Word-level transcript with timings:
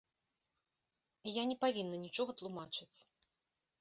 І 1.29 1.33
я 1.35 1.43
не 1.51 1.57
павінна 1.67 1.95
нічога 2.07 2.31
тлумачыць. 2.41 2.97